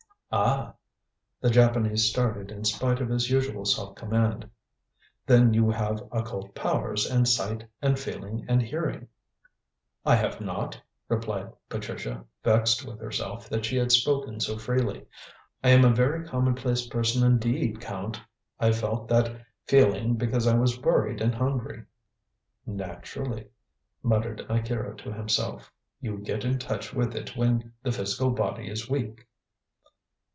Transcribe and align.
"Ah!" 0.33 0.75
the 1.41 1.49
Japanese 1.49 2.09
started 2.09 2.51
in 2.51 2.63
spite 2.63 3.01
of 3.01 3.09
his 3.09 3.29
usual 3.29 3.65
self 3.65 3.95
command. 3.95 4.49
"Then 5.25 5.53
you 5.53 5.69
have 5.69 6.01
occult 6.09 6.55
powers 6.55 7.05
and 7.05 7.27
sight 7.27 7.65
and 7.81 7.99
feeling 7.99 8.45
and 8.47 8.61
hearing?" 8.61 9.09
"I 10.05 10.15
have 10.15 10.39
not," 10.39 10.81
replied 11.09 11.51
Patricia, 11.67 12.23
vexed 12.45 12.87
with 12.87 13.01
herself 13.01 13.49
that 13.49 13.65
she 13.65 13.75
had 13.75 13.91
spoken 13.91 14.39
so 14.39 14.57
freely. 14.57 15.05
"I 15.65 15.71
am 15.71 15.83
a 15.83 15.93
very 15.93 16.25
commonplace 16.25 16.87
person 16.87 17.25
indeed, 17.29 17.81
Count. 17.81 18.21
I 18.57 18.71
felt 18.71 19.09
that 19.09 19.41
feeling 19.65 20.15
because 20.15 20.47
I 20.47 20.55
was 20.57 20.79
worried 20.79 21.19
and 21.19 21.35
hungry." 21.35 21.83
"Naturally!" 22.65 23.49
muttered 24.01 24.45
Akira 24.47 24.95
to 24.95 25.11
himself; 25.11 25.69
"you 25.99 26.19
get 26.19 26.45
in 26.45 26.57
touch 26.57 26.93
with 26.93 27.17
it 27.17 27.35
when 27.35 27.73
the 27.83 27.91
physical 27.91 28.29
body 28.29 28.69
is 28.71 28.89
weak." 28.89 29.27